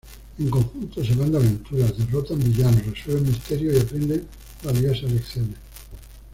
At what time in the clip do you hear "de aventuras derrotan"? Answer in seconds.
1.31-2.39